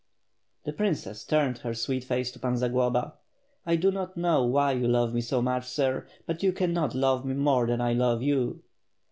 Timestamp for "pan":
2.39-2.57